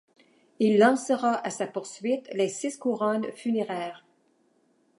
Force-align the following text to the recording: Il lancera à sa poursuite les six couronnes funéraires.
Il 0.57 0.79
lancera 0.79 1.35
à 1.45 1.51
sa 1.51 1.67
poursuite 1.67 2.27
les 2.33 2.49
six 2.49 2.75
couronnes 2.75 3.31
funéraires. 3.33 4.03